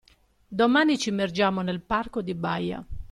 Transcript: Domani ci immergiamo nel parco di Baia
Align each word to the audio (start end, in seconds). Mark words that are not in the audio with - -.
Domani 0.47 0.97
ci 0.97 1.09
immergiamo 1.09 1.61
nel 1.61 1.83
parco 1.83 2.23
di 2.23 2.33
Baia 2.33 2.83